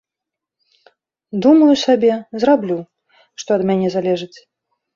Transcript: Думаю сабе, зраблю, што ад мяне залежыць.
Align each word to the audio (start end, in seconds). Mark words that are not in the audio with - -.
Думаю 1.47 1.73
сабе, 1.85 2.11
зраблю, 2.45 2.79
што 3.45 3.49
ад 3.61 3.69
мяне 3.71 3.95
залежыць. 4.01 4.35